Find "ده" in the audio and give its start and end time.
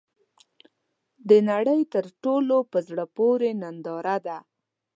4.27-4.37